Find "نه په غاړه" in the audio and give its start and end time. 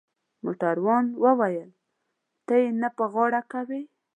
2.81-3.41